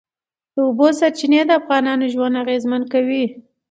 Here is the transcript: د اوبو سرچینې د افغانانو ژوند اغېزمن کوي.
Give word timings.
د 0.53 0.55
اوبو 0.67 0.87
سرچینې 0.99 1.41
د 1.45 1.51
افغانانو 1.59 2.05
ژوند 2.13 2.35
اغېزمن 2.43 2.81
کوي. 2.93 3.23